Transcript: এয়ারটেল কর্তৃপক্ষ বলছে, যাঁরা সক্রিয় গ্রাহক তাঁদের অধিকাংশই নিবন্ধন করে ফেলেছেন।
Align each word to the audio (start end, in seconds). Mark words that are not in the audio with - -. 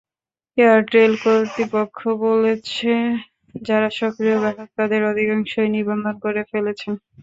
এয়ারটেল 0.57 1.11
কর্তৃপক্ষ 1.23 1.97
বলছে, 2.23 2.91
যাঁরা 3.61 3.89
সক্রিয় 3.99 4.37
গ্রাহক 4.39 4.69
তাঁদের 4.77 5.01
অধিকাংশই 5.11 5.69
নিবন্ধন 5.75 6.15
করে 6.23 6.41
ফেলেছেন। 6.51 6.93